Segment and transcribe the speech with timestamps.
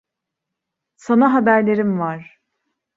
[0.95, 2.39] Sana haberlerim var.